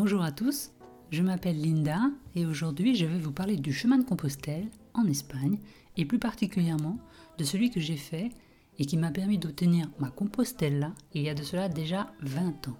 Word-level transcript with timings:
Bonjour 0.00 0.22
à 0.22 0.30
tous, 0.30 0.70
je 1.10 1.24
m'appelle 1.24 1.60
Linda 1.60 1.98
et 2.36 2.46
aujourd'hui 2.46 2.94
je 2.94 3.04
vais 3.04 3.18
vous 3.18 3.32
parler 3.32 3.56
du 3.56 3.72
chemin 3.72 3.98
de 3.98 4.04
Compostelle 4.04 4.68
en 4.94 5.04
Espagne 5.06 5.58
et 5.96 6.04
plus 6.04 6.20
particulièrement 6.20 7.00
de 7.36 7.42
celui 7.42 7.72
que 7.72 7.80
j'ai 7.80 7.96
fait 7.96 8.28
et 8.78 8.84
qui 8.84 8.96
m'a 8.96 9.10
permis 9.10 9.38
d'obtenir 9.38 9.90
ma 9.98 10.10
Compostelle 10.10 10.92
il 11.14 11.22
y 11.22 11.28
a 11.28 11.34
de 11.34 11.42
cela 11.42 11.68
déjà 11.68 12.12
20 12.20 12.68
ans. 12.68 12.78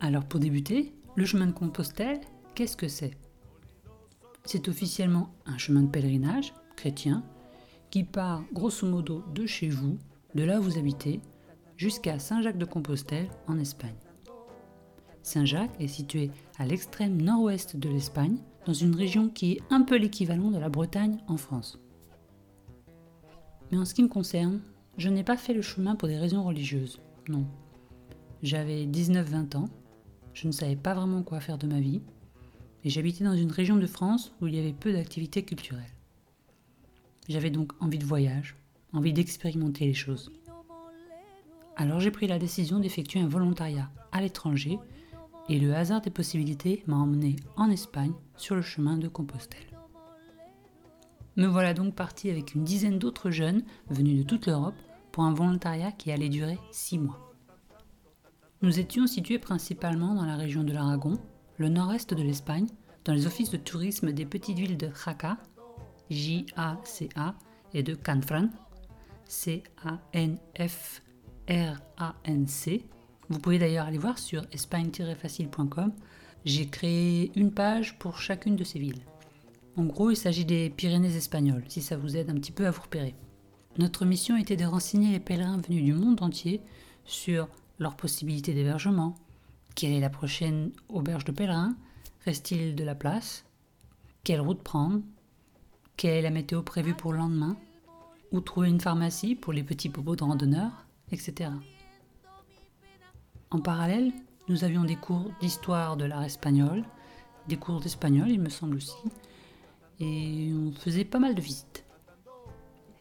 Alors 0.00 0.24
pour 0.24 0.40
débuter, 0.40 0.94
le 1.16 1.26
chemin 1.26 1.48
de 1.48 1.52
Compostelle, 1.52 2.22
qu'est-ce 2.54 2.78
que 2.78 2.88
c'est? 2.88 3.18
C'est 4.46 4.68
officiellement 4.68 5.34
un 5.44 5.58
chemin 5.58 5.82
de 5.82 5.90
pèlerinage 5.90 6.54
chrétien 6.76 7.22
qui 7.90 8.04
part 8.04 8.42
grosso 8.54 8.86
modo 8.86 9.22
de 9.34 9.44
chez 9.44 9.68
vous, 9.68 9.98
de 10.34 10.44
là 10.44 10.60
où 10.60 10.62
vous 10.62 10.78
habitez, 10.78 11.20
jusqu'à 11.76 12.18
Saint-Jacques 12.18 12.56
de 12.56 12.64
Compostelle 12.64 13.28
en 13.46 13.58
Espagne. 13.58 14.03
Saint-Jacques 15.24 15.80
est 15.80 15.88
situé 15.88 16.30
à 16.58 16.66
l'extrême 16.66 17.20
nord-ouest 17.20 17.76
de 17.76 17.88
l'Espagne, 17.88 18.36
dans 18.66 18.74
une 18.74 18.94
région 18.94 19.30
qui 19.30 19.52
est 19.52 19.62
un 19.70 19.80
peu 19.80 19.96
l'équivalent 19.96 20.50
de 20.50 20.58
la 20.58 20.68
Bretagne 20.68 21.18
en 21.28 21.38
France. 21.38 21.80
Mais 23.72 23.78
en 23.78 23.86
ce 23.86 23.94
qui 23.94 24.02
me 24.02 24.08
concerne, 24.08 24.60
je 24.98 25.08
n'ai 25.08 25.24
pas 25.24 25.38
fait 25.38 25.54
le 25.54 25.62
chemin 25.62 25.96
pour 25.96 26.08
des 26.08 26.18
raisons 26.18 26.44
religieuses, 26.44 27.00
non. 27.28 27.46
J'avais 28.42 28.84
19-20 28.84 29.56
ans, 29.56 29.70
je 30.34 30.46
ne 30.46 30.52
savais 30.52 30.76
pas 30.76 30.94
vraiment 30.94 31.22
quoi 31.22 31.40
faire 31.40 31.58
de 31.58 31.66
ma 31.66 31.80
vie, 31.80 32.02
et 32.84 32.90
j'habitais 32.90 33.24
dans 33.24 33.34
une 33.34 33.50
région 33.50 33.76
de 33.76 33.86
France 33.86 34.34
où 34.42 34.46
il 34.46 34.54
y 34.54 34.60
avait 34.60 34.74
peu 34.74 34.92
d'activités 34.92 35.42
culturelles. 35.42 35.94
J'avais 37.30 37.50
donc 37.50 37.72
envie 37.80 37.98
de 37.98 38.04
voyage, 38.04 38.56
envie 38.92 39.14
d'expérimenter 39.14 39.86
les 39.86 39.94
choses. 39.94 40.30
Alors 41.76 41.98
j'ai 41.98 42.10
pris 42.10 42.26
la 42.26 42.38
décision 42.38 42.78
d'effectuer 42.78 43.20
un 43.20 43.26
volontariat 43.26 43.90
à 44.12 44.20
l'étranger 44.20 44.78
et 45.48 45.58
le 45.58 45.74
hasard 45.74 46.00
des 46.00 46.10
possibilités 46.10 46.82
m'a 46.86 46.96
emmené 46.96 47.36
en 47.56 47.70
Espagne 47.70 48.14
sur 48.36 48.54
le 48.54 48.62
chemin 48.62 48.96
de 48.96 49.08
Compostelle. 49.08 49.60
Me 51.36 51.46
voilà 51.46 51.74
donc 51.74 51.94
parti 51.94 52.30
avec 52.30 52.54
une 52.54 52.64
dizaine 52.64 52.98
d'autres 52.98 53.30
jeunes 53.30 53.64
venus 53.90 54.18
de 54.18 54.22
toute 54.22 54.46
l'Europe 54.46 54.76
pour 55.12 55.24
un 55.24 55.34
volontariat 55.34 55.92
qui 55.92 56.12
allait 56.12 56.28
durer 56.28 56.58
six 56.70 56.98
mois. 56.98 57.34
Nous 58.62 58.78
étions 58.78 59.06
situés 59.06 59.38
principalement 59.38 60.14
dans 60.14 60.24
la 60.24 60.36
région 60.36 60.64
de 60.64 60.72
l'Aragon, 60.72 61.18
le 61.58 61.68
nord-est 61.68 62.14
de 62.14 62.22
l'Espagne, 62.22 62.66
dans 63.04 63.12
les 63.12 63.26
offices 63.26 63.50
de 63.50 63.56
tourisme 63.56 64.12
des 64.12 64.24
petites 64.24 64.58
villes 64.58 64.78
de 64.78 64.88
Jaca, 65.04 65.36
J-A-C-A, 66.08 67.34
et 67.74 67.82
de 67.82 67.94
Canfran, 67.94 68.48
C-A-N-F-R-A-N-C, 69.26 69.64
vous 73.28 73.38
pouvez 73.38 73.58
d'ailleurs 73.58 73.86
aller 73.86 73.98
voir 73.98 74.18
sur 74.18 74.44
espagne-facile.com. 74.52 75.92
J'ai 76.44 76.66
créé 76.66 77.32
une 77.36 77.52
page 77.52 77.98
pour 77.98 78.18
chacune 78.18 78.56
de 78.56 78.64
ces 78.64 78.78
villes. 78.78 79.02
En 79.76 79.84
gros, 79.84 80.10
il 80.10 80.16
s'agit 80.16 80.44
des 80.44 80.70
Pyrénées 80.70 81.16
espagnoles, 81.16 81.64
si 81.68 81.82
ça 81.82 81.96
vous 81.96 82.16
aide 82.16 82.30
un 82.30 82.34
petit 82.34 82.52
peu 82.52 82.66
à 82.66 82.70
vous 82.70 82.82
repérer. 82.82 83.14
Notre 83.78 84.04
mission 84.04 84.36
était 84.36 84.56
de 84.56 84.64
renseigner 84.64 85.10
les 85.10 85.20
pèlerins 85.20 85.60
venus 85.60 85.82
du 85.82 85.92
monde 85.92 86.22
entier 86.22 86.60
sur 87.04 87.48
leurs 87.78 87.96
possibilités 87.96 88.54
d'hébergement, 88.54 89.16
quelle 89.74 89.92
est 89.92 90.00
la 90.00 90.10
prochaine 90.10 90.70
auberge 90.88 91.24
de 91.24 91.32
pèlerins, 91.32 91.74
reste-t-il 92.24 92.76
de 92.76 92.84
la 92.84 92.94
place, 92.94 93.44
quelle 94.22 94.40
route 94.40 94.62
prendre, 94.62 95.02
quelle 95.96 96.18
est 96.18 96.22
la 96.22 96.30
météo 96.30 96.62
prévue 96.62 96.94
pour 96.94 97.12
le 97.12 97.18
lendemain, 97.18 97.56
où 98.30 98.40
trouver 98.40 98.68
une 98.68 98.80
pharmacie 98.80 99.34
pour 99.34 99.52
les 99.52 99.64
petits 99.64 99.88
bobos 99.88 100.16
de 100.16 100.24
randonneurs, 100.24 100.86
etc. 101.10 101.50
En 103.50 103.60
parallèle, 103.60 104.12
nous 104.48 104.64
avions 104.64 104.84
des 104.84 104.96
cours 104.96 105.30
d'histoire 105.40 105.96
de 105.96 106.04
l'art 106.04 106.24
espagnol, 106.24 106.82
des 107.48 107.56
cours 107.56 107.80
d'espagnol, 107.80 108.30
il 108.30 108.40
me 108.40 108.48
semble 108.48 108.76
aussi, 108.76 108.96
et 110.00 110.52
on 110.52 110.72
faisait 110.72 111.04
pas 111.04 111.18
mal 111.18 111.34
de 111.34 111.40
visites. 111.40 111.84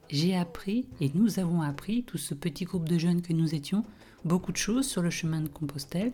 J'ai 0.09 0.35
appris, 0.35 0.87
et 1.01 1.11
nous 1.15 1.39
avons 1.39 1.61
appris, 1.61 2.03
tout 2.03 2.17
ce 2.17 2.33
petit 2.33 2.65
groupe 2.65 2.87
de 2.87 2.97
jeunes 2.97 3.21
que 3.21 3.33
nous 3.33 3.55
étions, 3.55 3.83
beaucoup 4.25 4.51
de 4.51 4.57
choses 4.57 4.87
sur 4.87 5.01
le 5.01 5.09
chemin 5.09 5.41
de 5.41 5.47
Compostelle, 5.47 6.11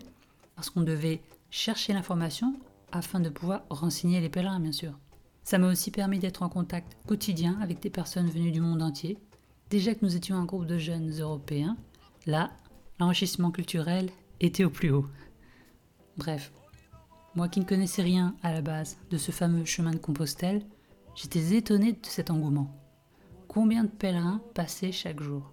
parce 0.56 0.70
qu'on 0.70 0.82
devait 0.82 1.20
chercher 1.50 1.92
l'information 1.92 2.54
afin 2.92 3.20
de 3.20 3.28
pouvoir 3.28 3.62
renseigner 3.68 4.20
les 4.20 4.28
pèlerins, 4.28 4.60
bien 4.60 4.72
sûr. 4.72 4.98
Ça 5.42 5.58
m'a 5.58 5.70
aussi 5.70 5.90
permis 5.90 6.18
d'être 6.18 6.42
en 6.42 6.48
contact 6.48 6.96
quotidien 7.06 7.58
avec 7.60 7.80
des 7.80 7.90
personnes 7.90 8.30
venues 8.30 8.52
du 8.52 8.60
monde 8.60 8.82
entier. 8.82 9.18
Déjà 9.68 9.94
que 9.94 10.04
nous 10.04 10.16
étions 10.16 10.36
un 10.36 10.44
groupe 10.44 10.66
de 10.66 10.78
jeunes 10.78 11.10
européens, 11.18 11.76
là, 12.26 12.50
l'enrichissement 13.00 13.50
culturel 13.50 14.10
était 14.40 14.64
au 14.64 14.70
plus 14.70 14.90
haut. 14.90 15.06
Bref, 16.18 16.52
moi 17.34 17.48
qui 17.48 17.58
ne 17.60 17.64
connaissais 17.64 18.02
rien 18.02 18.36
à 18.42 18.52
la 18.52 18.60
base 18.60 18.98
de 19.10 19.16
ce 19.16 19.32
fameux 19.32 19.64
chemin 19.64 19.92
de 19.92 19.96
Compostelle, 19.96 20.66
j'étais 21.14 21.56
étonné 21.56 21.94
de 21.94 21.98
cet 22.02 22.30
engouement. 22.30 22.76
Combien 23.48 23.84
de 23.84 23.88
pèlerins 23.88 24.42
passaient 24.54 24.92
chaque 24.92 25.20
jour 25.20 25.50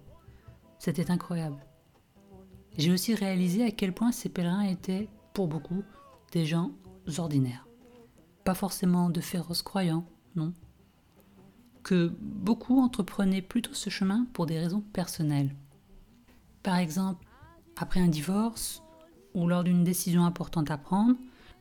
C'était 0.78 1.10
incroyable. 1.10 1.64
J'ai 2.76 2.92
aussi 2.92 3.14
réalisé 3.14 3.64
à 3.64 3.70
quel 3.70 3.92
point 3.92 4.12
ces 4.12 4.28
pèlerins 4.28 4.62
étaient, 4.62 5.08
pour 5.32 5.48
beaucoup, 5.48 5.82
des 6.32 6.44
gens 6.44 6.72
ordinaires. 7.16 7.66
Pas 8.44 8.54
forcément 8.54 9.08
de 9.08 9.20
féroces 9.20 9.62
croyants, 9.62 10.04
non. 10.36 10.52
Que 11.82 12.12
beaucoup 12.20 12.80
entreprenaient 12.80 13.42
plutôt 13.42 13.72
ce 13.72 13.88
chemin 13.88 14.26
pour 14.34 14.46
des 14.46 14.58
raisons 14.58 14.82
personnelles. 14.92 15.56
Par 16.62 16.76
exemple, 16.76 17.27
après 17.80 18.00
un 18.00 18.08
divorce 18.08 18.82
ou 19.34 19.46
lors 19.46 19.64
d'une 19.64 19.84
décision 19.84 20.24
importante 20.24 20.70
à 20.70 20.78
prendre, 20.78 21.16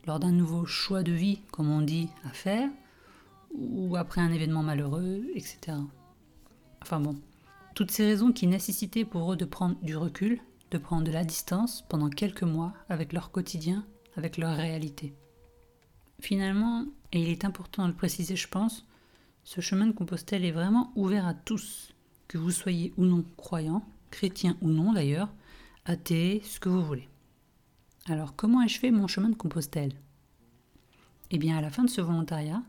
lors 0.05 0.19
d'un 0.19 0.31
nouveau 0.31 0.65
choix 0.65 1.03
de 1.03 1.11
vie, 1.11 1.41
comme 1.51 1.69
on 1.69 1.81
dit, 1.81 2.09
à 2.23 2.29
faire, 2.29 2.69
ou 3.53 3.95
après 3.95 4.21
un 4.21 4.31
événement 4.31 4.63
malheureux, 4.63 5.25
etc. 5.35 5.77
Enfin 6.81 6.99
bon, 6.99 7.15
toutes 7.75 7.91
ces 7.91 8.05
raisons 8.05 8.31
qui 8.31 8.47
nécessitaient 8.47 9.05
pour 9.05 9.31
eux 9.31 9.35
de 9.35 9.45
prendre 9.45 9.75
du 9.81 9.95
recul, 9.95 10.39
de 10.71 10.77
prendre 10.77 11.03
de 11.03 11.11
la 11.11 11.23
distance 11.23 11.83
pendant 11.89 12.09
quelques 12.09 12.43
mois 12.43 12.73
avec 12.89 13.13
leur 13.13 13.31
quotidien, 13.31 13.85
avec 14.15 14.37
leur 14.37 14.55
réalité. 14.55 15.13
Finalement, 16.19 16.85
et 17.11 17.21
il 17.21 17.29
est 17.29 17.45
important 17.45 17.83
de 17.83 17.89
le 17.89 17.93
préciser 17.93 18.35
je 18.35 18.47
pense, 18.47 18.85
ce 19.43 19.61
chemin 19.61 19.87
de 19.87 19.91
Compostelle 19.91 20.43
est 20.43 20.51
vraiment 20.51 20.91
ouvert 20.95 21.27
à 21.27 21.33
tous, 21.33 21.93
que 22.27 22.37
vous 22.37 22.51
soyez 22.51 22.93
ou 22.97 23.05
non 23.05 23.23
croyant, 23.37 23.85
chrétien 24.11 24.57
ou 24.61 24.69
non 24.69 24.93
d'ailleurs, 24.93 25.29
athée, 25.87 26.41
ce 26.43 26.59
que 26.59 26.69
vous 26.69 26.83
voulez. 26.83 27.07
Alors, 28.07 28.35
comment 28.35 28.61
ai-je 28.61 28.79
fait 28.79 28.91
mon 28.91 29.07
chemin 29.07 29.29
de 29.29 29.35
Compostelle? 29.35 29.93
Eh 31.31 31.37
bien, 31.37 31.57
à 31.57 31.61
la 31.61 31.69
fin 31.69 31.83
de 31.83 31.89
ce 31.89 32.01
volontariat, 32.01 32.61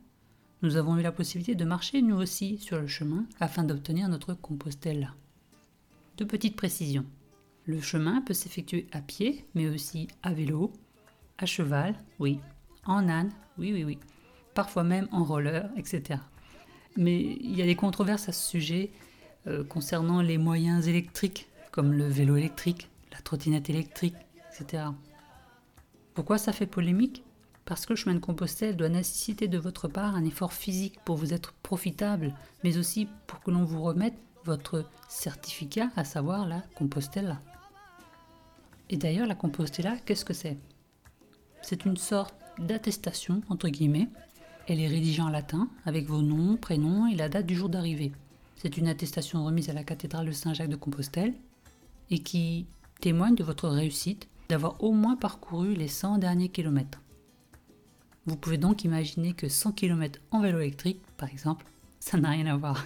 nous 0.62 0.76
avons 0.76 0.96
eu 0.96 1.02
la 1.02 1.12
possibilité 1.12 1.54
de 1.54 1.64
marcher 1.64 2.00
nous 2.00 2.16
aussi 2.16 2.58
sur 2.58 2.80
le 2.80 2.86
chemin 2.86 3.26
afin 3.40 3.64
d'obtenir 3.64 4.08
notre 4.08 4.34
Compostelle. 4.34 5.12
Deux 6.16 6.26
petites 6.26 6.56
précisions. 6.56 7.06
Le 7.64 7.80
chemin 7.80 8.20
peut 8.22 8.34
s'effectuer 8.34 8.86
à 8.92 9.00
pied, 9.00 9.44
mais 9.54 9.68
aussi 9.68 10.08
à 10.22 10.32
vélo, 10.32 10.72
à 11.38 11.46
cheval, 11.46 11.94
oui, 12.18 12.40
en 12.86 13.08
âne, 13.08 13.30
oui, 13.58 13.72
oui, 13.72 13.84
oui, 13.84 13.98
parfois 14.54 14.84
même 14.84 15.08
en 15.12 15.24
roller, 15.24 15.70
etc. 15.76 16.20
Mais 16.96 17.20
il 17.20 17.56
y 17.56 17.62
a 17.62 17.66
des 17.66 17.76
controverses 17.76 18.28
à 18.28 18.32
ce 18.32 18.48
sujet 18.48 18.90
euh, 19.46 19.64
concernant 19.64 20.22
les 20.22 20.38
moyens 20.38 20.88
électriques, 20.88 21.48
comme 21.70 21.92
le 21.92 22.08
vélo 22.08 22.36
électrique, 22.36 22.88
la 23.12 23.20
trottinette 23.20 23.70
électrique, 23.70 24.16
etc. 24.52 24.84
Pourquoi 26.14 26.38
ça 26.38 26.52
fait 26.52 26.66
polémique? 26.66 27.24
Parce 27.64 27.84
que 27.84 27.92
le 27.92 27.96
chemin 27.96 28.14
de 28.14 28.20
Compostelle 28.20 28.76
doit 28.76 28.88
nécessiter 28.88 29.46
de 29.46 29.58
votre 29.58 29.88
part 29.88 30.14
un 30.14 30.24
effort 30.24 30.52
physique 30.52 30.98
pour 31.04 31.16
vous 31.16 31.34
être 31.34 31.52
profitable, 31.62 32.34
mais 32.64 32.78
aussi 32.78 33.08
pour 33.26 33.40
que 33.40 33.50
l'on 33.50 33.64
vous 33.64 33.82
remette 33.82 34.18
votre 34.44 34.86
certificat, 35.08 35.90
à 35.94 36.04
savoir 36.04 36.46
la 36.46 36.62
Compostella. 36.74 37.40
Et 38.88 38.96
d'ailleurs, 38.96 39.26
la 39.26 39.34
Compostella, 39.34 39.96
qu'est-ce 39.98 40.24
que 40.24 40.32
c'est? 40.32 40.56
C'est 41.60 41.84
une 41.84 41.98
sorte 41.98 42.34
d'attestation, 42.58 43.42
entre 43.50 43.68
guillemets. 43.68 44.08
Elle 44.66 44.80
est 44.80 44.88
rédigée 44.88 45.22
en 45.22 45.28
latin, 45.28 45.68
avec 45.84 46.06
vos 46.06 46.22
noms, 46.22 46.56
prénoms 46.56 47.06
et 47.06 47.14
la 47.14 47.28
date 47.28 47.46
du 47.46 47.54
jour 47.54 47.68
d'arrivée. 47.68 48.12
C'est 48.56 48.76
une 48.76 48.88
attestation 48.88 49.44
remise 49.44 49.68
à 49.68 49.74
la 49.74 49.84
cathédrale 49.84 50.26
de 50.26 50.32
Saint-Jacques 50.32 50.70
de 50.70 50.76
Compostelle 50.76 51.34
et 52.10 52.18
qui 52.20 52.66
témoigne 53.00 53.34
de 53.34 53.44
votre 53.44 53.68
réussite 53.68 54.28
d'avoir 54.48 54.82
au 54.82 54.92
moins 54.92 55.16
parcouru 55.16 55.74
les 55.74 55.88
100 55.88 56.18
derniers 56.18 56.48
kilomètres. 56.48 57.00
Vous 58.26 58.36
pouvez 58.36 58.58
donc 58.58 58.84
imaginer 58.84 59.32
que 59.32 59.48
100 59.48 59.72
km 59.72 60.20
en 60.30 60.40
vélo 60.40 60.60
électrique, 60.60 61.00
par 61.16 61.28
exemple, 61.28 61.64
ça 62.00 62.18
n'a 62.18 62.30
rien 62.30 62.46
à 62.46 62.56
voir. 62.56 62.84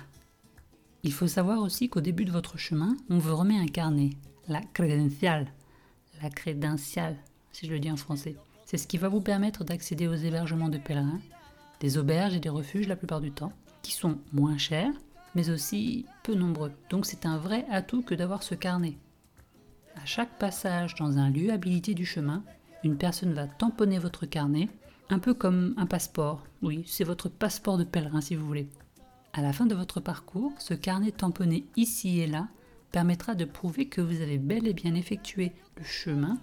Il 1.03 1.12
faut 1.12 1.26
savoir 1.26 1.61
aussi 1.61 1.88
qu'au 1.88 2.00
début 2.00 2.25
de 2.25 2.31
votre 2.31 2.59
chemin, 2.59 2.97
on 3.11 3.19
vous 3.19 3.37
remet 3.37 3.59
un 3.59 3.67
carnet, 3.67 4.11
la 4.49 4.61
crédentiale, 4.61 5.53
la 6.23 6.31
crédentiale, 6.31 7.17
si 7.53 7.67
je 7.67 7.73
le 7.73 7.81
dis 7.81 7.91
en 7.91 7.97
français. 7.97 8.37
C'est 8.67 8.79
ce 8.79 8.87
qui 8.87 8.99
va 8.99 9.08
vous 9.08 9.20
permettre 9.20 9.65
d'accéder 9.65 10.06
aux 10.06 10.15
hébergements 10.15 10.69
de 10.69 10.79
pèlerins, 10.79 11.20
des 11.81 11.99
auberges 11.99 12.35
et 12.35 12.41
des 12.41 12.49
refuges 12.49 12.87
la 12.87 12.97
plupart 12.97 13.20
du 13.20 13.32
temps, 13.32 13.53
qui 13.82 13.93
sont 13.93 14.19
moins 14.32 14.58
chers, 14.58 14.93
mais 15.35 15.50
aussi 15.50 16.06
peu 16.23 16.35
nombreux. 16.35 16.73
Donc 16.88 17.05
c'est 17.05 17.26
un 17.26 17.37
vrai 17.37 17.67
atout 17.69 18.03
que 18.03 18.15
d'avoir 18.15 18.43
ce 18.43 18.55
carnet. 18.55 18.97
À 19.97 20.05
chaque 20.05 20.39
passage 20.39 20.94
dans 20.97 21.19
un 21.19 21.31
lieu 21.31 21.53
habilité 21.53 21.94
du 21.94 22.06
chemin, 22.06 22.43
une 22.85 22.97
personne 22.97 23.33
va 23.33 23.47
tamponner 23.47 23.99
votre 23.99 24.27
carnet, 24.27 24.69
un 25.11 25.19
peu 25.19 25.35
comme 25.35 25.75
un 25.77 25.87
passeport. 25.87 26.43
Oui, 26.62 26.85
c'est 26.87 27.05
votre 27.05 27.29
passeport 27.29 27.79
de 27.79 27.85
pèlerin 27.85 28.21
si 28.21 28.35
vous 28.35 28.47
voulez. 28.47 28.69
À 29.33 29.43
la 29.43 29.53
fin 29.53 29.67
de 29.67 29.75
votre 29.75 30.00
parcours, 30.00 30.53
ce 30.59 30.75
carnet 30.75 31.12
tamponné 31.12 31.65
ici 31.77 32.21
et 32.21 32.27
là 32.27 32.49
permettra 32.91 33.35
de 33.35 33.44
prouver 33.44 33.87
que 33.87 34.00
vous 34.00 34.21
avez 34.21 34.39
bel 34.39 34.67
et 34.67 34.75
bien 34.75 34.94
effectué 34.94 35.53
le 35.77 35.85
chemin 35.85 36.39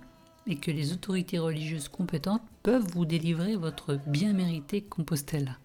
et 0.47 0.55
que 0.55 0.71
les 0.71 0.93
autorités 0.93 1.37
religieuses 1.37 1.89
compétentes 1.89 2.41
peuvent 2.63 2.87
vous 2.93 3.05
délivrer 3.05 3.55
votre 3.55 3.99
bien 4.07 4.33
mérité 4.33 4.81
Compostela. 4.81 5.57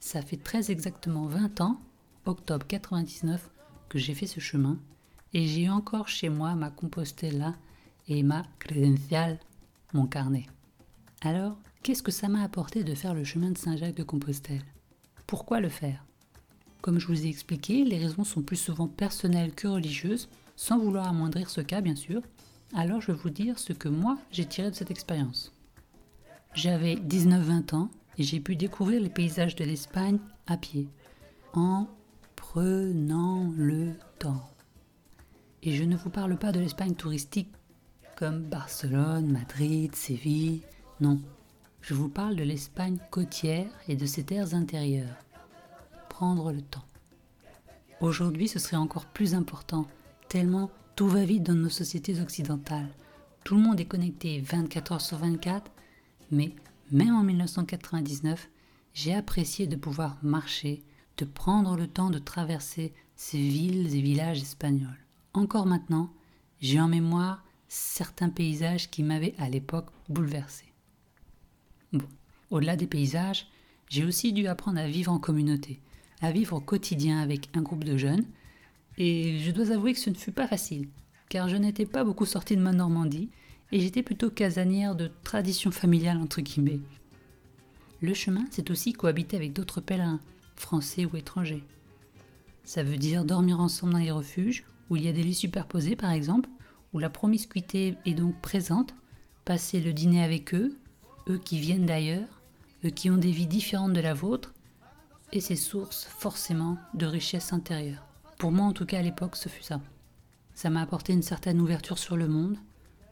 Ça 0.00 0.22
fait 0.22 0.38
très 0.38 0.70
exactement 0.70 1.26
20 1.26 1.60
ans, 1.60 1.80
octobre 2.24 2.66
99, 2.66 3.50
que 3.88 3.98
j'ai 3.98 4.14
fait 4.14 4.26
ce 4.26 4.40
chemin 4.40 4.78
et 5.34 5.46
j'ai 5.46 5.68
encore 5.68 6.08
chez 6.08 6.28
moi 6.28 6.54
ma 6.54 6.70
Compostela 6.70 7.54
et 8.08 8.22
ma 8.22 8.44
crédentiale, 8.58 9.38
mon 9.92 10.06
carnet. 10.06 10.46
Alors, 11.22 11.56
qu'est-ce 11.82 12.02
que 12.02 12.12
ça 12.12 12.28
m'a 12.28 12.42
apporté 12.42 12.84
de 12.84 12.94
faire 12.94 13.14
le 13.14 13.24
chemin 13.24 13.50
de 13.50 13.58
Saint-Jacques 13.58 13.96
de 13.96 14.02
Compostelle? 14.02 14.64
Pourquoi 15.26 15.60
le 15.60 15.68
faire? 15.68 16.04
Comme 16.80 16.98
je 16.98 17.06
vous 17.06 17.24
ai 17.24 17.28
expliqué, 17.28 17.84
les 17.84 17.98
raisons 17.98 18.24
sont 18.24 18.42
plus 18.42 18.56
souvent 18.56 18.88
personnelles 18.88 19.54
que 19.54 19.68
religieuses, 19.68 20.28
sans 20.56 20.78
vouloir 20.78 21.06
amoindrir 21.06 21.48
ce 21.48 21.60
cas 21.60 21.80
bien 21.80 21.96
sûr. 21.96 22.22
Alors 22.74 23.00
je 23.00 23.12
vais 23.12 23.18
vous 23.18 23.30
dire 23.30 23.58
ce 23.58 23.72
que 23.72 23.88
moi 23.88 24.18
j'ai 24.30 24.46
tiré 24.46 24.70
de 24.70 24.74
cette 24.74 24.90
expérience. 24.90 25.52
J'avais 26.54 26.96
19-20 26.96 27.74
ans 27.74 27.90
et 28.18 28.24
j'ai 28.24 28.40
pu 28.40 28.56
découvrir 28.56 29.00
les 29.00 29.08
paysages 29.08 29.56
de 29.56 29.64
l'Espagne 29.64 30.18
à 30.46 30.56
pied, 30.56 30.88
en 31.54 31.86
prenant 32.36 33.50
le 33.56 33.92
temps. 34.18 34.51
Et 35.64 35.76
je 35.76 35.84
ne 35.84 35.96
vous 35.96 36.10
parle 36.10 36.36
pas 36.36 36.50
de 36.50 36.58
l'Espagne 36.58 36.94
touristique 36.94 37.52
comme 38.16 38.42
Barcelone, 38.42 39.30
Madrid, 39.30 39.94
Séville. 39.94 40.62
Non, 41.00 41.20
je 41.80 41.94
vous 41.94 42.08
parle 42.08 42.34
de 42.34 42.42
l'Espagne 42.42 42.98
côtière 43.10 43.70
et 43.86 43.94
de 43.94 44.06
ses 44.06 44.24
terres 44.24 44.54
intérieures. 44.54 45.24
Prendre 46.08 46.52
le 46.52 46.62
temps. 46.62 46.84
Aujourd'hui, 48.00 48.48
ce 48.48 48.58
serait 48.58 48.76
encore 48.76 49.06
plus 49.06 49.34
important, 49.34 49.86
tellement 50.28 50.70
tout 50.96 51.06
va 51.06 51.24
vite 51.24 51.44
dans 51.44 51.54
nos 51.54 51.68
sociétés 51.68 52.20
occidentales. 52.20 52.92
Tout 53.44 53.54
le 53.54 53.62
monde 53.62 53.78
est 53.78 53.84
connecté 53.84 54.40
24 54.40 54.92
heures 54.92 55.00
sur 55.00 55.18
24, 55.18 55.70
mais 56.32 56.56
même 56.90 57.14
en 57.14 57.22
1999, 57.22 58.48
j'ai 58.94 59.14
apprécié 59.14 59.68
de 59.68 59.76
pouvoir 59.76 60.18
marcher, 60.22 60.82
de 61.18 61.24
prendre 61.24 61.76
le 61.76 61.86
temps 61.86 62.10
de 62.10 62.18
traverser 62.18 62.92
ces 63.14 63.38
villes 63.38 63.94
et 63.94 64.00
villages 64.00 64.42
espagnols. 64.42 65.06
Encore 65.34 65.66
maintenant, 65.66 66.10
j'ai 66.60 66.80
en 66.80 66.88
mémoire 66.88 67.42
certains 67.68 68.28
paysages 68.28 68.90
qui 68.90 69.02
m'avaient 69.02 69.34
à 69.38 69.48
l'époque 69.48 69.88
bouleversé. 70.08 70.66
Au-delà 72.50 72.76
des 72.76 72.86
paysages, 72.86 73.46
j'ai 73.88 74.04
aussi 74.04 74.34
dû 74.34 74.46
apprendre 74.46 74.78
à 74.78 74.86
vivre 74.86 75.10
en 75.10 75.18
communauté, 75.18 75.80
à 76.20 76.32
vivre 76.32 76.56
au 76.56 76.60
quotidien 76.60 77.18
avec 77.20 77.48
un 77.54 77.62
groupe 77.62 77.84
de 77.84 77.96
jeunes, 77.96 78.26
et 78.98 79.38
je 79.38 79.50
dois 79.50 79.70
avouer 79.70 79.94
que 79.94 79.98
ce 79.98 80.10
ne 80.10 80.14
fut 80.14 80.32
pas 80.32 80.46
facile, 80.46 80.88
car 81.30 81.48
je 81.48 81.56
n'étais 81.56 81.86
pas 81.86 82.04
beaucoup 82.04 82.26
sortie 82.26 82.56
de 82.56 82.62
ma 82.62 82.72
Normandie, 82.72 83.30
et 83.70 83.80
j'étais 83.80 84.02
plutôt 84.02 84.30
casanière 84.30 84.94
de 84.94 85.10
tradition 85.24 85.70
familiale 85.70 86.18
entre 86.18 86.42
guillemets. 86.42 86.80
Le 88.02 88.12
chemin, 88.12 88.44
c'est 88.50 88.70
aussi 88.70 88.92
cohabiter 88.92 89.36
avec 89.36 89.54
d'autres 89.54 89.80
pèlerins, 89.80 90.20
français 90.56 91.06
ou 91.06 91.16
étrangers. 91.16 91.64
Ça 92.64 92.82
veut 92.82 92.98
dire 92.98 93.24
dormir 93.24 93.60
ensemble 93.60 93.94
dans 93.94 93.98
les 93.98 94.10
refuges, 94.10 94.64
où 94.92 94.96
il 94.96 95.04
y 95.04 95.08
a 95.08 95.12
des 95.12 95.22
lits 95.22 95.34
superposés 95.34 95.96
par 95.96 96.10
exemple, 96.10 96.50
où 96.92 96.98
la 96.98 97.08
promiscuité 97.08 97.96
est 98.04 98.12
donc 98.12 98.38
présente, 98.42 98.94
passer 99.46 99.80
le 99.80 99.94
dîner 99.94 100.22
avec 100.22 100.52
eux, 100.54 100.76
eux 101.30 101.38
qui 101.38 101.58
viennent 101.58 101.86
d'ailleurs, 101.86 102.42
eux 102.84 102.90
qui 102.90 103.08
ont 103.08 103.16
des 103.16 103.30
vies 103.30 103.46
différentes 103.46 103.94
de 103.94 104.02
la 104.02 104.12
vôtre, 104.12 104.52
et 105.32 105.40
ces 105.40 105.56
sources 105.56 106.04
forcément 106.04 106.76
de 106.92 107.06
richesse 107.06 107.54
intérieure. 107.54 108.04
Pour 108.36 108.52
moi 108.52 108.66
en 108.66 108.74
tout 108.74 108.84
cas 108.84 108.98
à 108.98 109.02
l'époque 109.02 109.36
ce 109.36 109.48
fut 109.48 109.62
ça. 109.62 109.80
Ça 110.52 110.68
m'a 110.68 110.82
apporté 110.82 111.14
une 111.14 111.22
certaine 111.22 111.62
ouverture 111.62 111.96
sur 111.96 112.18
le 112.18 112.28
monde, 112.28 112.58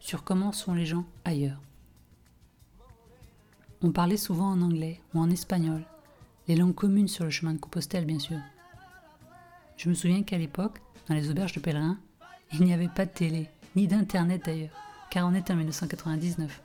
sur 0.00 0.22
comment 0.22 0.52
sont 0.52 0.74
les 0.74 0.84
gens 0.84 1.06
ailleurs. 1.24 1.62
On 3.80 3.90
parlait 3.90 4.18
souvent 4.18 4.50
en 4.50 4.60
anglais 4.60 5.00
ou 5.14 5.20
en 5.20 5.30
espagnol, 5.30 5.82
les 6.46 6.56
langues 6.56 6.74
communes 6.74 7.08
sur 7.08 7.24
le 7.24 7.30
chemin 7.30 7.54
de 7.54 7.58
Compostelle 7.58 8.04
bien 8.04 8.18
sûr. 8.18 8.38
Je 9.78 9.88
me 9.88 9.94
souviens 9.94 10.22
qu'à 10.22 10.36
l'époque, 10.36 10.82
dans 11.10 11.16
les 11.16 11.28
auberges 11.28 11.52
de 11.52 11.60
pèlerins, 11.60 11.98
il 12.52 12.62
n'y 12.62 12.72
avait 12.72 12.88
pas 12.88 13.04
de 13.04 13.10
télé, 13.10 13.48
ni 13.74 13.88
d'internet 13.88 14.44
d'ailleurs, 14.44 14.70
car 15.10 15.26
on 15.26 15.34
était 15.34 15.52
en 15.52 15.56
1999. 15.56 16.62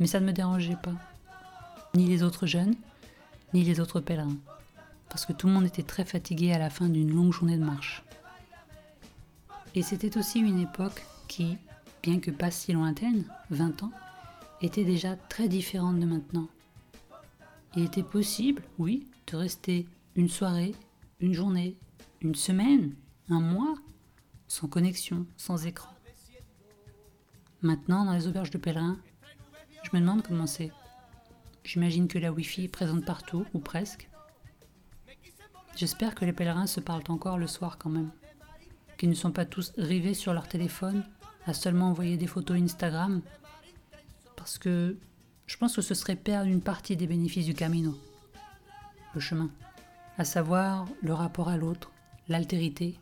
Mais 0.00 0.08
ça 0.08 0.18
ne 0.18 0.26
me 0.26 0.32
dérangeait 0.32 0.76
pas. 0.82 0.94
Ni 1.94 2.06
les 2.06 2.24
autres 2.24 2.46
jeunes, 2.46 2.74
ni 3.54 3.62
les 3.62 3.78
autres 3.78 4.00
pèlerins. 4.00 4.36
Parce 5.08 5.24
que 5.24 5.32
tout 5.32 5.46
le 5.46 5.52
monde 5.52 5.66
était 5.66 5.84
très 5.84 6.04
fatigué 6.04 6.52
à 6.52 6.58
la 6.58 6.68
fin 6.68 6.88
d'une 6.88 7.14
longue 7.14 7.32
journée 7.32 7.56
de 7.56 7.64
marche. 7.64 8.02
Et 9.76 9.82
c'était 9.82 10.18
aussi 10.18 10.40
une 10.40 10.58
époque 10.58 11.06
qui, 11.28 11.56
bien 12.02 12.18
que 12.18 12.32
pas 12.32 12.50
si 12.50 12.72
lointaine, 12.72 13.24
20 13.50 13.84
ans, 13.84 13.92
était 14.62 14.84
déjà 14.84 15.14
très 15.14 15.46
différente 15.46 16.00
de 16.00 16.06
maintenant. 16.06 16.48
Il 17.76 17.84
était 17.84 18.02
possible, 18.02 18.62
oui, 18.80 19.06
de 19.28 19.36
rester 19.36 19.86
une 20.16 20.28
soirée, 20.28 20.74
une 21.20 21.34
journée, 21.34 21.76
une 22.20 22.34
semaine, 22.34 22.92
un 23.28 23.40
mois, 23.40 23.74
sans 24.48 24.68
connexion, 24.68 25.26
sans 25.36 25.66
écran. 25.66 25.92
Maintenant, 27.62 28.04
dans 28.04 28.14
les 28.14 28.26
auberges 28.26 28.50
de 28.50 28.58
pèlerins, 28.58 28.98
je 29.82 29.90
me 29.92 30.00
demande 30.00 30.22
comment 30.22 30.46
c'est. 30.46 30.70
J'imagine 31.64 32.06
que 32.06 32.18
la 32.18 32.32
Wi-Fi 32.32 32.64
est 32.64 32.68
présente 32.68 33.04
partout, 33.04 33.44
ou 33.52 33.58
presque. 33.58 34.08
J'espère 35.74 36.14
que 36.14 36.24
les 36.24 36.32
pèlerins 36.32 36.66
se 36.66 36.80
parlent 36.80 37.02
encore 37.08 37.38
le 37.38 37.46
soir 37.46 37.76
quand 37.78 37.90
même. 37.90 38.10
Qu'ils 38.98 39.10
ne 39.10 39.14
sont 39.14 39.32
pas 39.32 39.44
tous 39.44 39.72
rivés 39.76 40.14
sur 40.14 40.32
leur 40.32 40.48
téléphone 40.48 41.04
à 41.44 41.52
seulement 41.52 41.90
envoyer 41.90 42.16
des 42.16 42.26
photos 42.26 42.60
Instagram. 42.60 43.20
Parce 44.36 44.58
que 44.58 44.96
je 45.46 45.56
pense 45.56 45.76
que 45.76 45.82
ce 45.82 45.94
serait 45.94 46.16
perdre 46.16 46.50
une 46.50 46.62
partie 46.62 46.96
des 46.96 47.06
bénéfices 47.06 47.46
du 47.46 47.54
camino. 47.54 47.94
Le 49.14 49.20
chemin. 49.20 49.50
À 50.18 50.24
savoir 50.24 50.86
le 51.02 51.12
rapport 51.12 51.48
à 51.48 51.56
l'autre, 51.56 51.90
l'altérité 52.28 52.98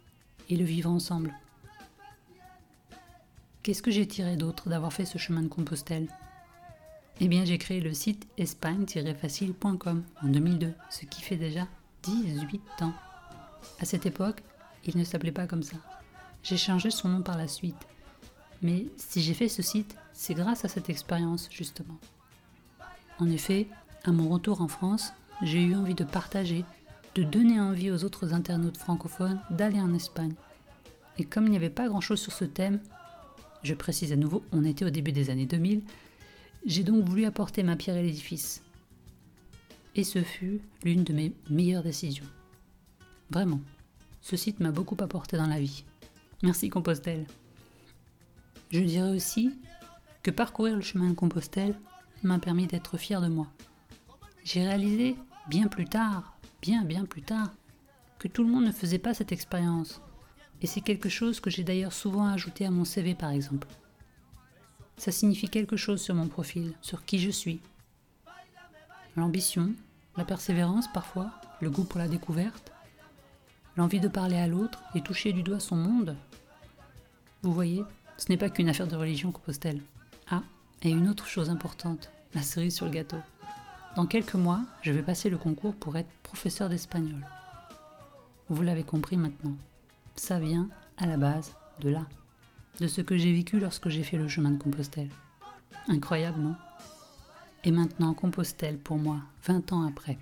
et 0.50 0.56
le 0.56 0.64
vivre 0.64 0.90
ensemble. 0.90 1.34
Qu'est-ce 3.62 3.82
que 3.82 3.90
j'ai 3.90 4.06
tiré 4.06 4.36
d'autre 4.36 4.68
d'avoir 4.68 4.92
fait 4.92 5.06
ce 5.06 5.18
chemin 5.18 5.42
de 5.42 5.48
Compostelle? 5.48 6.08
Eh 7.20 7.28
bien, 7.28 7.44
j'ai 7.44 7.58
créé 7.58 7.80
le 7.80 7.94
site 7.94 8.26
espagne-facile.com 8.36 10.04
en 10.22 10.28
2002, 10.28 10.74
ce 10.90 11.06
qui 11.06 11.22
fait 11.22 11.36
déjà 11.36 11.66
18 12.02 12.60
ans. 12.82 12.92
À 13.80 13.84
cette 13.84 14.06
époque, 14.06 14.42
il 14.84 14.98
ne 14.98 15.04
s'appelait 15.04 15.32
pas 15.32 15.46
comme 15.46 15.62
ça. 15.62 15.76
J'ai 16.42 16.56
changé 16.56 16.90
son 16.90 17.08
nom 17.08 17.22
par 17.22 17.38
la 17.38 17.48
suite. 17.48 17.86
Mais 18.62 18.86
si 18.96 19.22
j'ai 19.22 19.34
fait 19.34 19.48
ce 19.48 19.62
site, 19.62 19.96
c'est 20.12 20.34
grâce 20.34 20.64
à 20.64 20.68
cette 20.68 20.90
expérience, 20.90 21.48
justement. 21.50 21.98
En 23.18 23.30
effet, 23.30 23.68
à 24.04 24.10
mon 24.10 24.28
retour 24.28 24.60
en 24.60 24.68
France, 24.68 25.12
j'ai 25.42 25.62
eu 25.62 25.74
envie 25.74 25.94
de 25.94 26.04
partager, 26.04 26.64
de 27.14 27.22
donner 27.22 27.60
envie 27.60 27.90
aux 27.90 28.04
autres 28.04 28.34
internautes 28.34 28.76
francophones 28.76 29.40
d'aller 29.50 29.80
en 29.80 29.94
Espagne. 29.94 30.34
Et 31.18 31.24
comme 31.24 31.46
il 31.46 31.50
n'y 31.50 31.56
avait 31.56 31.70
pas 31.70 31.88
grand-chose 31.88 32.20
sur 32.20 32.32
ce 32.32 32.44
thème, 32.44 32.80
je 33.62 33.74
précise 33.74 34.12
à 34.12 34.16
nouveau, 34.16 34.42
on 34.52 34.64
était 34.64 34.84
au 34.84 34.90
début 34.90 35.12
des 35.12 35.30
années 35.30 35.46
2000. 35.46 35.82
J'ai 36.66 36.82
donc 36.82 37.04
voulu 37.04 37.24
apporter 37.24 37.62
ma 37.62 37.76
pierre 37.76 37.96
à 37.96 38.02
l'édifice. 38.02 38.62
Et 39.94 40.04
ce 40.04 40.22
fut 40.22 40.60
l'une 40.82 41.04
de 41.04 41.12
mes 41.12 41.32
meilleures 41.48 41.84
décisions. 41.84 42.26
Vraiment, 43.30 43.60
ce 44.20 44.36
site 44.36 44.60
m'a 44.60 44.72
beaucoup 44.72 44.96
apporté 45.00 45.36
dans 45.36 45.46
la 45.46 45.60
vie. 45.60 45.84
Merci 46.42 46.68
Compostelle. 46.68 47.26
Je 48.70 48.80
dirais 48.80 49.14
aussi 49.14 49.54
que 50.22 50.30
parcourir 50.30 50.74
le 50.74 50.82
chemin 50.82 51.10
de 51.10 51.14
Compostelle 51.14 51.78
m'a 52.22 52.38
permis 52.38 52.66
d'être 52.66 52.96
fier 52.96 53.20
de 53.20 53.28
moi. 53.28 53.46
J'ai 54.42 54.62
réalisé, 54.62 55.16
bien 55.48 55.68
plus 55.68 55.84
tard, 55.84 56.33
bien 56.64 56.82
bien 56.82 57.04
plus 57.04 57.20
tard, 57.20 57.50
que 58.18 58.26
tout 58.26 58.42
le 58.42 58.48
monde 58.48 58.64
ne 58.64 58.72
faisait 58.72 58.98
pas 58.98 59.12
cette 59.12 59.32
expérience, 59.32 60.00
et 60.62 60.66
c'est 60.66 60.80
quelque 60.80 61.10
chose 61.10 61.38
que 61.38 61.50
j'ai 61.50 61.62
d'ailleurs 61.62 61.92
souvent 61.92 62.26
ajouté 62.26 62.64
à 62.64 62.70
mon 62.70 62.86
CV 62.86 63.14
par 63.14 63.28
exemple. 63.28 63.68
Ça 64.96 65.12
signifie 65.12 65.50
quelque 65.50 65.76
chose 65.76 66.00
sur 66.00 66.14
mon 66.14 66.26
profil, 66.26 66.72
sur 66.80 67.04
qui 67.04 67.18
je 67.18 67.28
suis. 67.28 67.60
L'ambition, 69.14 69.72
la 70.16 70.24
persévérance 70.24 70.90
parfois, 70.90 71.32
le 71.60 71.68
goût 71.68 71.84
pour 71.84 71.98
la 71.98 72.08
découverte, 72.08 72.72
l'envie 73.76 74.00
de 74.00 74.08
parler 74.08 74.38
à 74.38 74.46
l'autre 74.46 74.82
et 74.94 75.02
toucher 75.02 75.34
du 75.34 75.42
doigt 75.42 75.60
son 75.60 75.76
monde. 75.76 76.16
Vous 77.42 77.52
voyez, 77.52 77.82
ce 78.16 78.30
n'est 78.30 78.38
pas 78.38 78.48
qu'une 78.48 78.70
affaire 78.70 78.88
de 78.88 78.96
religion, 78.96 79.32
Compostelle. 79.32 79.82
Ah, 80.30 80.42
et 80.80 80.88
une 80.88 81.10
autre 81.10 81.26
chose 81.26 81.50
importante, 81.50 82.10
la 82.32 82.40
cerise 82.40 82.76
sur 82.76 82.86
le 82.86 82.92
gâteau. 82.92 83.18
Dans 83.96 84.06
quelques 84.06 84.34
mois, 84.34 84.60
je 84.82 84.92
vais 84.92 85.02
passer 85.02 85.30
le 85.30 85.38
concours 85.38 85.74
pour 85.74 85.96
être 85.96 86.10
professeur 86.22 86.68
d'espagnol. 86.68 87.24
Vous 88.48 88.62
l'avez 88.62 88.84
compris 88.84 89.16
maintenant 89.16 89.56
ça 90.16 90.38
vient 90.38 90.68
à 90.96 91.06
la 91.06 91.16
base 91.16 91.54
de 91.80 91.90
là. 91.90 92.06
de 92.80 92.86
ce 92.86 93.00
que 93.00 93.16
j'ai 93.16 93.32
vécu 93.32 93.60
lorsque 93.60 93.88
j'ai 93.88 94.02
fait 94.02 94.16
le 94.16 94.28
chemin 94.28 94.50
de 94.50 94.62
Compostelle. 94.62 95.10
Incroyable, 95.88 96.40
non? 96.40 96.56
Et 97.62 97.70
maintenant, 97.70 98.14
Compostelle, 98.14 98.78
pour 98.78 98.96
moi, 98.96 99.20
20 99.44 99.72
ans 99.72 99.86
après. 99.86 100.18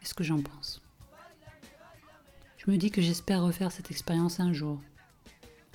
Qu'est-ce 0.00 0.14
que 0.14 0.24
j'en 0.24 0.40
pense? 0.40 0.80
Je 2.56 2.70
me 2.70 2.76
dis 2.76 2.90
que 2.90 3.02
j'espère 3.02 3.42
refaire 3.42 3.72
cette 3.72 3.90
expérience 3.90 4.40
un 4.40 4.52
jour. 4.52 4.80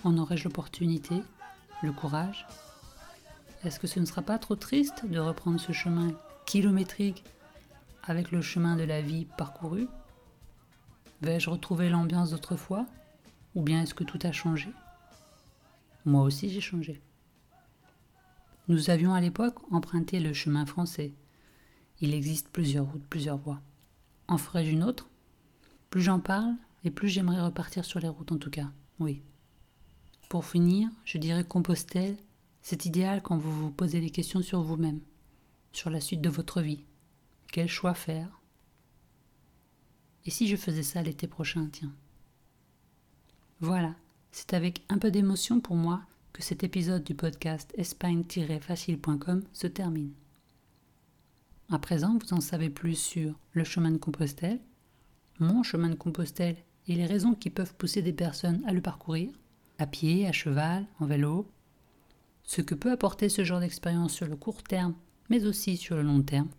En 0.03 0.17
aurais-je 0.17 0.45
l'opportunité? 0.45 1.21
Le 1.83 1.91
courage? 1.91 2.47
Est-ce 3.63 3.79
que 3.79 3.87
ce 3.87 3.99
ne 3.99 4.05
sera 4.05 4.21
pas 4.21 4.39
trop 4.39 4.55
triste 4.55 5.05
de 5.05 5.19
reprendre 5.19 5.59
ce 5.59 5.73
chemin 5.73 6.11
kilométrique 6.47 7.25
avec 8.03 8.31
le 8.31 8.41
chemin 8.41 8.77
de 8.77 8.83
la 8.83 9.01
vie 9.01 9.25
parcouru 9.37 9.87
Vais-je 11.21 11.49
retrouver 11.49 11.89
l'ambiance 11.89 12.31
d'autrefois 12.31 12.85
Ou 13.53 13.61
bien 13.61 13.83
est-ce 13.83 13.93
que 13.93 14.05
tout 14.05 14.19
a 14.23 14.31
changé? 14.31 14.69
Moi 16.05 16.23
aussi 16.23 16.49
j'ai 16.49 16.61
changé. 16.61 17.01
Nous 18.69 18.89
avions 18.89 19.13
à 19.13 19.19
l'époque 19.19 19.57
emprunté 19.73 20.21
le 20.21 20.31
chemin 20.31 20.65
français. 20.65 21.11
Il 21.99 22.13
existe 22.13 22.47
plusieurs 22.47 22.85
routes, 22.85 23.05
plusieurs 23.09 23.37
voies. 23.37 23.61
En 24.29 24.37
ferais-je 24.37 24.71
une 24.71 24.83
autre? 24.83 25.09
Plus 25.89 26.01
j'en 26.01 26.21
parle, 26.21 26.55
et 26.85 26.91
plus 26.91 27.09
j'aimerais 27.09 27.41
repartir 27.41 27.83
sur 27.83 27.99
les 27.99 28.07
routes 28.07 28.31
en 28.31 28.37
tout 28.37 28.51
cas, 28.51 28.71
oui. 28.99 29.21
Pour 30.29 30.45
finir, 30.45 30.89
je 31.03 31.17
dirais 31.17 31.43
Compostelle, 31.43 32.15
c'est 32.61 32.85
idéal 32.85 33.21
quand 33.21 33.37
vous 33.37 33.51
vous 33.51 33.71
posez 33.71 33.99
des 33.99 34.11
questions 34.11 34.41
sur 34.41 34.61
vous-même, 34.61 35.01
sur 35.77 35.91
la 35.91 36.01
suite 36.01 36.21
de 36.21 36.29
votre 36.29 36.61
vie. 36.61 36.83
Quel 37.51 37.69
choix 37.69 37.93
faire? 37.93 38.41
Et 40.25 40.31
si 40.31 40.47
je 40.47 40.55
faisais 40.55 40.81
ça 40.81 41.03
l'été 41.03 41.27
prochain, 41.27 41.69
tiens? 41.71 41.93
Voilà, 43.59 43.93
c'est 44.31 44.55
avec 44.55 44.83
un 44.89 44.97
peu 44.97 45.11
d'émotion 45.11 45.59
pour 45.59 45.75
moi 45.75 46.01
que 46.33 46.41
cet 46.41 46.63
épisode 46.63 47.03
du 47.03 47.13
podcast 47.13 47.71
espagne-facile.com 47.77 49.43
se 49.53 49.67
termine. 49.67 50.13
À 51.69 51.77
présent, 51.77 52.17
vous 52.17 52.33
en 52.33 52.41
savez 52.41 52.71
plus 52.71 52.95
sur 52.95 53.39
le 53.51 53.63
chemin 53.63 53.91
de 53.91 53.97
Compostelle, 53.97 54.59
mon 55.37 55.61
chemin 55.61 55.89
de 55.89 55.95
Compostelle 55.95 56.57
et 56.87 56.95
les 56.95 57.05
raisons 57.05 57.35
qui 57.35 57.51
peuvent 57.51 57.75
pousser 57.75 58.01
des 58.01 58.13
personnes 58.13 58.63
à 58.65 58.73
le 58.73 58.81
parcourir, 58.81 59.31
à 59.77 59.85
pied, 59.85 60.27
à 60.27 60.31
cheval, 60.31 60.87
en 60.99 61.05
vélo, 61.05 61.47
ce 62.41 62.61
que 62.61 62.73
peut 62.73 62.91
apporter 62.91 63.29
ce 63.29 63.43
genre 63.43 63.59
d'expérience 63.59 64.13
sur 64.13 64.25
le 64.25 64.37
court 64.37 64.63
terme, 64.63 64.95
mais 65.29 65.45
aussi 65.45 65.77
sur 65.77 65.95
le 65.95 66.03
long 66.03 66.21
terme. 66.21 66.49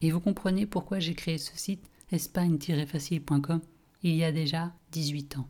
Et 0.00 0.10
vous 0.10 0.20
comprenez 0.20 0.66
pourquoi 0.66 0.98
j'ai 0.98 1.14
créé 1.14 1.38
ce 1.38 1.56
site 1.56 1.84
espagne-facile.com 2.12 3.60
il 4.02 4.14
y 4.16 4.24
a 4.24 4.32
déjà 4.32 4.72
18 4.92 5.38
ans. 5.38 5.48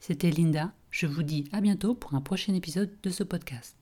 C'était 0.00 0.30
Linda, 0.30 0.72
je 0.90 1.06
vous 1.06 1.22
dis 1.22 1.44
à 1.52 1.60
bientôt 1.60 1.94
pour 1.94 2.14
un 2.14 2.20
prochain 2.20 2.54
épisode 2.54 2.90
de 3.02 3.10
ce 3.10 3.22
podcast. 3.22 3.76